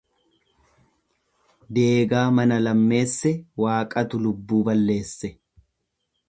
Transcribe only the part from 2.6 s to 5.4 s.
lammeesse Waaqatu lubbuu balleesse.